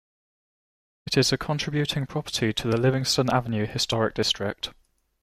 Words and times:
It 1.05 1.15
is 1.15 1.31
a 1.31 1.37
contributing 1.37 2.07
property 2.07 2.53
to 2.53 2.67
the 2.67 2.75
Livingston 2.75 3.29
Avenue 3.29 3.67
Historic 3.67 4.15
District. 4.15 4.71